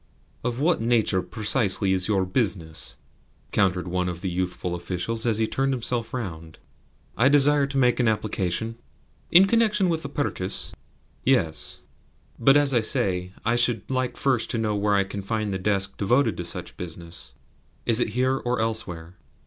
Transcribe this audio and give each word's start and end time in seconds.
"Of 0.43 0.59
what 0.59 0.81
nature, 0.81 1.21
precisely, 1.21 1.93
IS 1.93 2.07
your 2.07 2.25
business?" 2.25 2.97
countered 3.51 3.87
one 3.87 4.09
of 4.09 4.21
the 4.21 4.31
youthful 4.31 4.73
officials 4.73 5.27
as 5.27 5.37
he 5.37 5.45
turned 5.45 5.73
himself 5.75 6.11
round. 6.11 6.57
"I 7.15 7.29
desire 7.29 7.67
to 7.67 7.77
make 7.77 7.99
an 7.99 8.07
application." 8.07 8.79
"In 9.29 9.45
connection 9.45 9.89
with 9.89 10.03
a 10.03 10.09
purchase?" 10.09 10.73
"Yes. 11.23 11.81
But, 12.39 12.57
as 12.57 12.73
I 12.73 12.81
say, 12.81 13.33
I 13.45 13.55
should 13.55 13.87
like 13.91 14.17
first 14.17 14.49
to 14.49 14.57
know 14.57 14.75
where 14.75 14.95
I 14.95 15.03
can 15.03 15.21
find 15.21 15.53
the 15.53 15.59
desk 15.59 15.97
devoted 15.97 16.35
to 16.37 16.45
such 16.45 16.77
business. 16.77 17.35
Is 17.85 17.99
it 17.99 18.07
here 18.17 18.37
or 18.37 18.59
elsewhere?" 18.59 19.17